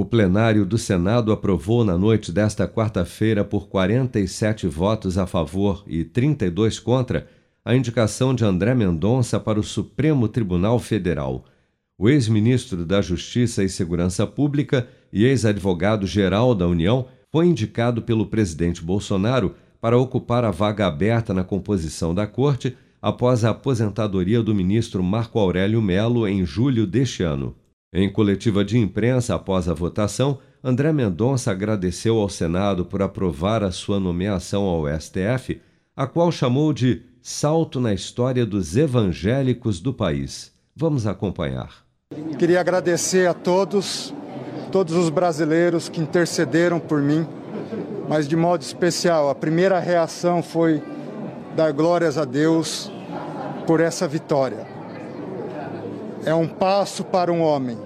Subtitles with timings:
[0.00, 6.04] O plenário do Senado aprovou na noite desta quarta-feira, por 47 votos a favor e
[6.04, 7.28] 32 contra,
[7.62, 11.44] a indicação de André Mendonça para o Supremo Tribunal Federal.
[11.98, 18.82] O ex-ministro da Justiça e Segurança Pública e ex-advogado-geral da União foi indicado pelo presidente
[18.82, 25.02] Bolsonaro para ocupar a vaga aberta na composição da corte após a aposentadoria do ministro
[25.02, 27.54] Marco Aurélio Melo em julho deste ano.
[27.92, 33.72] Em coletiva de imprensa após a votação, André Mendonça agradeceu ao Senado por aprovar a
[33.72, 35.60] sua nomeação ao STF,
[35.96, 40.52] a qual chamou de salto na história dos evangélicos do país.
[40.74, 41.84] Vamos acompanhar.
[42.38, 44.14] Queria agradecer a todos,
[44.70, 47.26] todos os brasileiros que intercederam por mim,
[48.08, 50.80] mas de modo especial, a primeira reação foi
[51.56, 52.88] dar glórias a Deus
[53.66, 54.79] por essa vitória
[56.24, 57.78] é um passo para um homem,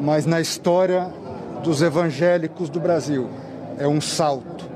[0.00, 1.12] mas na história
[1.62, 3.28] dos evangélicos do Brasil
[3.78, 4.68] é um salto.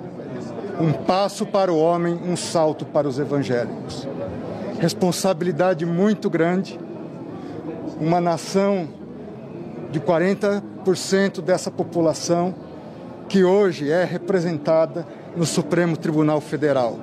[0.80, 4.08] Um passo para o homem, um salto para os evangélicos.
[4.80, 6.78] Responsabilidade muito grande.
[8.00, 8.88] Uma nação
[9.90, 12.54] de 40% dessa população
[13.28, 16.98] que hoje é representada no Supremo Tribunal Federal.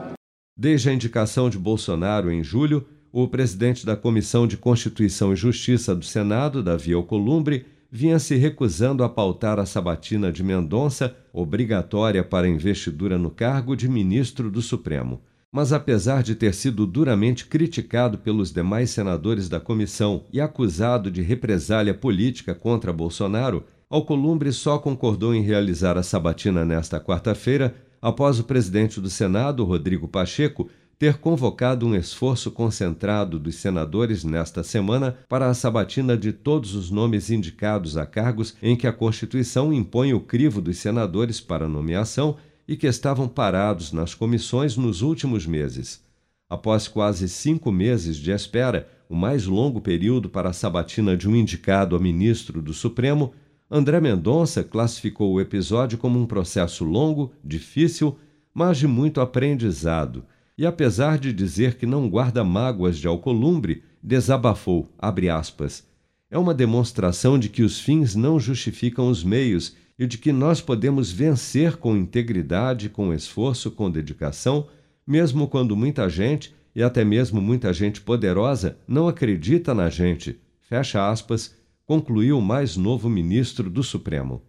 [0.58, 5.94] Desde a indicação de Bolsonaro em julho, o presidente da Comissão de Constituição e Justiça
[5.94, 12.48] do Senado, Davi Alcolumbre, vinha se recusando a pautar a sabatina de Mendonça, obrigatória para
[12.48, 15.20] investidura no cargo de ministro do Supremo.
[15.52, 21.22] Mas apesar de ter sido duramente criticado pelos demais senadores da comissão e acusado de
[21.22, 28.46] represália política contra Bolsonaro, Alcolumbre só concordou em realizar a sabatina nesta quarta-feira após o
[28.46, 30.70] presidente do Senado, Rodrigo Pacheco,
[31.02, 36.92] ter convocado um esforço concentrado dos senadores nesta semana para a sabatina de todos os
[36.92, 42.38] nomes indicados a cargos em que a Constituição impõe o crivo dos senadores para nomeação
[42.68, 46.04] e que estavam parados nas comissões nos últimos meses.
[46.48, 51.36] Após quase cinco meses de espera, o mais longo período para a sabatina de um
[51.36, 53.34] indicado a ministro do Supremo,
[53.72, 58.20] André Mendonça classificou o episódio como um processo longo, difícil,
[58.54, 60.24] mas de muito aprendizado
[60.62, 65.84] e apesar de dizer que não guarda mágoas de Alcolumbre, desabafou, aspas,
[66.30, 70.62] é uma demonstração de que os fins não justificam os meios e de que nós
[70.62, 74.68] podemos vencer com integridade, com esforço, com dedicação,
[75.06, 80.40] mesmo quando muita gente, e até mesmo muita gente poderosa, não acredita na gente.
[80.60, 81.56] Fecha aspas,
[81.88, 84.44] concluiu o mais novo ministro do Supremo.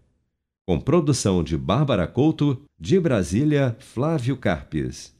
[0.67, 5.15] Com produção de Bárbara Couto, de Brasília, Flávio Carpes.